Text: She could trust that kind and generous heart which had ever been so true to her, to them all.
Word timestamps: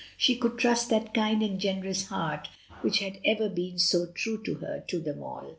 She 0.17 0.35
could 0.35 0.57
trust 0.57 0.89
that 0.89 1.13
kind 1.13 1.43
and 1.43 1.59
generous 1.59 2.05
heart 2.07 2.49
which 2.81 3.01
had 3.01 3.19
ever 3.23 3.47
been 3.49 3.77
so 3.77 4.07
true 4.07 4.41
to 4.45 4.55
her, 4.55 4.83
to 4.87 4.97
them 4.97 5.21
all. 5.21 5.47